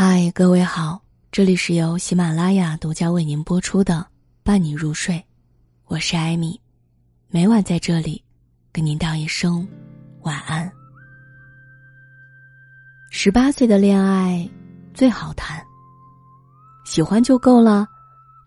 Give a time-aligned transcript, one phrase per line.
[0.00, 1.02] 嗨，各位好，
[1.32, 3.94] 这里是由喜马拉雅独家为您播出的
[4.44, 5.16] 《伴你入睡》，
[5.86, 6.60] 我是艾米，
[7.30, 8.22] 每晚在这里
[8.70, 9.66] 跟您道一声
[10.20, 10.70] 晚安。
[13.10, 14.48] 十八岁的恋爱
[14.94, 15.60] 最好谈，
[16.84, 17.84] 喜欢就够了，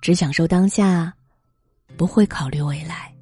[0.02, 1.14] 只享受当下，
[1.98, 3.14] 不会考虑未来。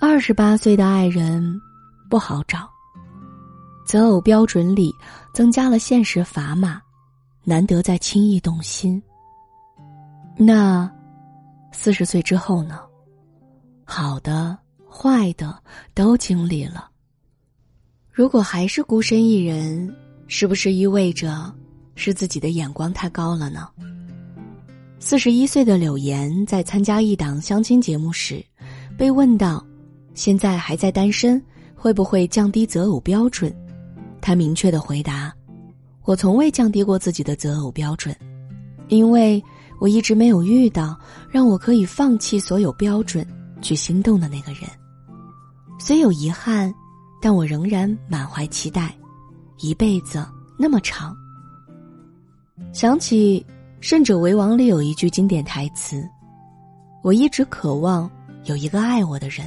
[0.00, 1.60] 二十八岁的爱人
[2.08, 2.70] 不好找，
[3.84, 4.94] 择偶标准里
[5.34, 6.80] 增加了现实砝码。
[7.44, 9.02] 难得再轻易动心。
[10.36, 10.90] 那
[11.72, 12.80] 四十岁之后呢？
[13.84, 14.56] 好的、
[14.88, 15.58] 坏的
[15.92, 16.88] 都经历了。
[18.10, 19.94] 如果还是孤身一人，
[20.28, 21.52] 是不是意味着
[21.94, 23.68] 是自己的眼光太高了呢？
[24.98, 28.44] 四十一岁的柳岩在参加一档相亲节目时，
[28.96, 29.62] 被问到
[30.14, 31.42] ：“现在还在单身，
[31.74, 33.52] 会不会降低择偶标准？”
[34.22, 35.34] 她明确的回答。
[36.04, 38.14] 我从未降低过自己的择偶标准，
[38.88, 39.42] 因为
[39.80, 40.98] 我一直没有遇到
[41.30, 43.26] 让我可以放弃所有标准
[43.60, 44.62] 去心动的那个人。
[45.78, 46.72] 虽有遗憾，
[47.20, 48.94] 但我仍然满怀期待。
[49.58, 50.26] 一辈子
[50.58, 51.16] 那么长，
[52.72, 53.44] 想起
[53.80, 56.04] 《胜者为王》里有一句经典台词
[57.04, 58.10] ：“我一直渴望
[58.46, 59.46] 有一个爱我的人，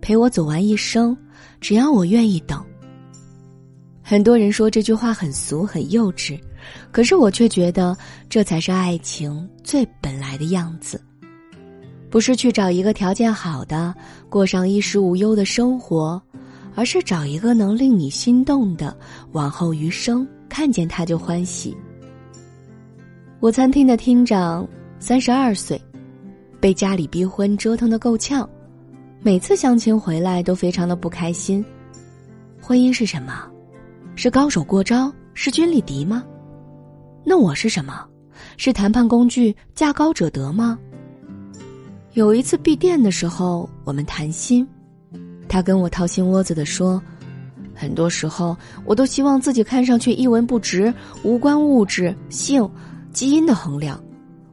[0.00, 1.14] 陪我走完一生，
[1.60, 2.64] 只要我愿意等。”
[4.08, 6.38] 很多人说这句话很俗很幼稚，
[6.92, 7.96] 可是我却觉得
[8.28, 11.02] 这才是爱情最本来的样子。
[12.08, 13.92] 不是去找一个条件好的，
[14.28, 16.22] 过上衣食无忧的生活，
[16.76, 18.96] 而是找一个能令你心动的，
[19.32, 21.76] 往后余生看见他就欢喜。
[23.40, 24.64] 我餐厅的厅长
[25.00, 25.82] 三十二岁，
[26.60, 28.48] 被家里逼婚折腾的够呛，
[29.20, 31.64] 每次相亲回来都非常的不开心。
[32.60, 33.50] 婚姻是什么？
[34.18, 36.24] 是高手过招，势均力敌吗？
[37.22, 38.02] 那我是什么？
[38.56, 40.78] 是谈判工具，价高者得吗？
[42.14, 44.66] 有一次闭店的时候，我们谈心，
[45.46, 47.00] 他跟我掏心窝子的说，
[47.74, 48.56] 很多时候
[48.86, 52.66] 我都希望自己看上去一文不值，无关物质、性、
[53.12, 54.02] 基因的衡量。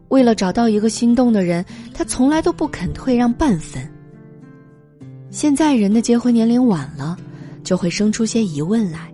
[0.10, 3.82] 为了找到一个心动的人，他从来都不肯退让半分。
[5.32, 7.18] 现在人的结婚年龄晚了，
[7.64, 9.13] 就会生出些疑问来。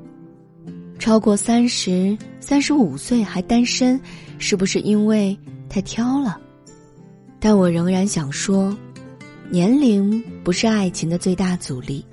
[1.00, 4.00] 超过三十三十五岁还单身，
[4.38, 5.36] 是不是因为
[5.70, 6.38] 太挑了？
[7.40, 8.78] 但我仍然想说，
[9.50, 12.06] 年龄不是爱情的最大阻力。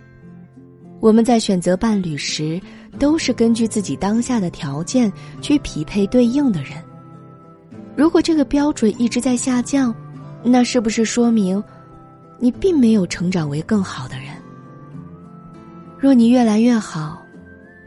[1.00, 2.60] 我们在选择伴侣时，
[2.96, 6.72] 都是根据自己当下的条件去匹配对应的人。
[7.96, 9.92] 如果这个标准一直在下降，
[10.44, 11.62] 那是不是说明
[12.38, 14.28] 你并没有成长为更好的人？
[15.98, 17.25] 若你越来越好。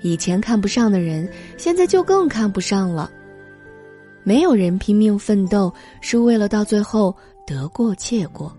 [0.01, 3.11] 以前看不上的人，现在就更看不上了。
[4.23, 7.15] 没有人拼命奋斗是为了到最后
[7.47, 8.55] 得过且过。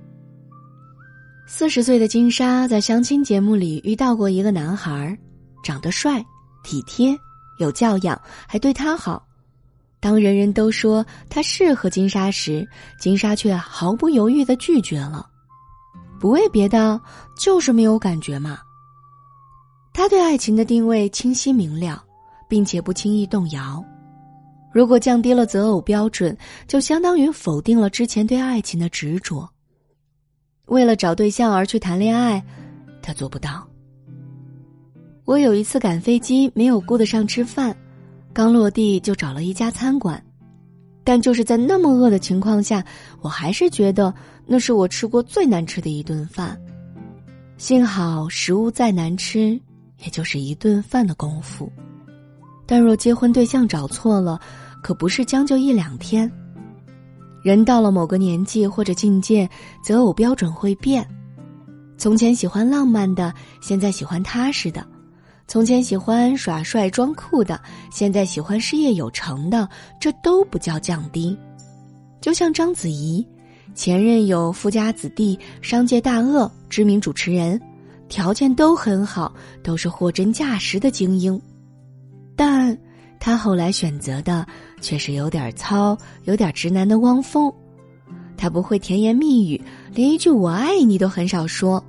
[1.47, 5.19] 四十岁的金莎在相亲节目里遇到过一个男孩，
[5.63, 6.25] 长得帅、
[6.63, 7.17] 体贴、
[7.59, 9.27] 有教养，还对她好。
[10.01, 12.67] 当人人都说他适合金莎时，
[12.99, 15.29] 金莎却毫不犹豫的拒绝了。
[16.19, 16.99] 不为别的，
[17.37, 18.61] 就是没有感觉嘛。
[20.01, 22.03] 他对爱情的定位清晰明了，
[22.49, 23.85] 并且不轻易动摇。
[24.73, 26.35] 如果降低了择偶标准，
[26.67, 29.47] 就相当于否定了之前对爱情的执着。
[30.69, 32.43] 为了找对象而去谈恋爱，
[33.03, 33.69] 他做不到。
[35.27, 37.77] 我有一次赶飞机，没有顾得上吃饭，
[38.33, 40.25] 刚落地就找了一家餐馆，
[41.05, 42.83] 但就是在那么饿的情况下，
[43.21, 44.15] 我还是觉得
[44.47, 46.59] 那是我吃过最难吃的一顿饭。
[47.59, 49.61] 幸好食物再难吃。
[50.03, 51.71] 也就是一顿饭的功夫，
[52.67, 54.41] 但若结婚对象找错了，
[54.83, 56.31] 可不是将就一两天。
[57.43, 59.49] 人到了某个年纪或者境界，
[59.83, 61.07] 择偶标准会变。
[61.97, 64.83] 从前喜欢浪漫的，现在喜欢踏实的；
[65.47, 67.61] 从前喜欢耍帅装酷的，
[67.91, 69.69] 现在喜欢事业有成的。
[69.99, 71.37] 这都不叫降低。
[72.21, 73.27] 就像章子怡，
[73.75, 77.61] 前任有富家子弟、商界大鳄、知名主持人。
[78.11, 81.41] 条件都很好，都是货真价实的精英，
[82.37, 82.77] 但
[83.21, 84.45] 他后来选择的
[84.81, 87.51] 却是有点糙、有点直男的汪峰。
[88.37, 89.63] 他不会甜言蜜语，
[89.95, 91.83] 连一句“我爱你”都很少说，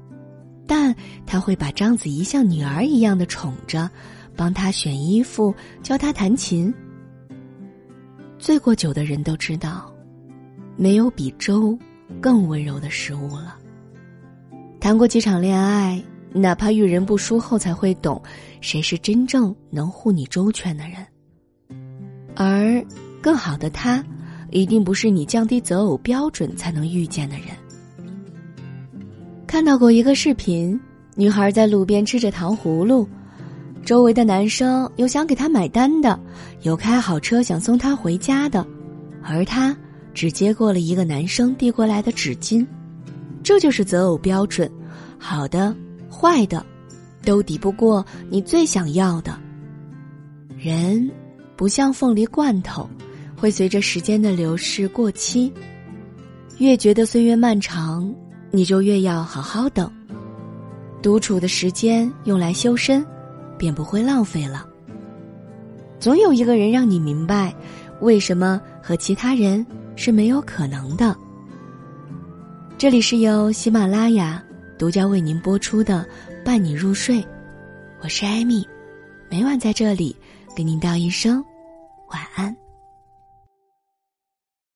[0.67, 0.95] 但
[1.25, 3.89] 他会把章子怡像女儿一样的宠着，
[4.35, 6.71] 帮他选衣服，教他弹琴。
[8.37, 9.91] 醉过酒的人都知道，
[10.75, 11.77] 没有比粥
[12.21, 13.57] 更温柔的食物了。
[14.79, 16.03] 谈过几场恋爱。
[16.33, 18.21] 哪怕遇人不淑后，才会懂，
[18.61, 20.95] 谁是真正能护你周全的人。
[22.35, 22.83] 而
[23.21, 24.03] 更好的他，
[24.49, 27.47] 一定不是你降低择偶标准才能遇见的人。
[29.45, 30.79] 看到过一个视频，
[31.15, 33.07] 女孩在路边吃着糖葫芦，
[33.83, 36.17] 周围的男生有想给她买单的，
[36.61, 38.65] 有开好车想送她回家的，
[39.21, 39.75] 而她
[40.13, 42.65] 只接过了一个男生递过来的纸巾。
[43.43, 44.71] 这就是择偶标准，
[45.17, 45.75] 好的、
[46.11, 46.65] 坏的，
[47.23, 49.39] 都抵不过你最想要的。
[50.57, 51.09] 人
[51.55, 52.87] 不像凤梨罐头，
[53.35, 55.51] 会随着时间的流逝过期。
[56.57, 58.13] 越觉得岁月漫长，
[58.51, 59.91] 你就越要好好等。
[61.01, 63.03] 独处的时间用来修身，
[63.57, 64.67] 便不会浪费了。
[65.99, 67.55] 总有一个人让你明白，
[68.01, 69.65] 为什么和其他人
[69.95, 71.15] 是没有可能的。
[72.77, 74.43] 这里是由喜马拉雅
[74.81, 76.03] 独家为您播出的
[76.43, 77.17] 《伴你入睡》，
[78.01, 78.67] 我是艾米，
[79.29, 80.15] 每晚在这里
[80.55, 81.45] 给您道一声
[82.07, 82.57] 晚安。